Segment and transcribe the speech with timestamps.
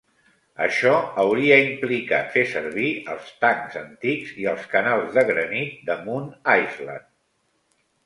[0.67, 6.31] Això hauria implicat fer servir els tancs antics i els canals de granit de Moon
[6.61, 7.11] Island.